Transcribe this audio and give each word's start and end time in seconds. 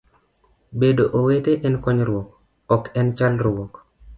Bedo 0.83 1.03
owete 1.19 1.53
en 1.67 1.75
konyruok 1.83 2.27
ok 2.75 2.83
en 2.99 3.07
chalruok 3.17 3.73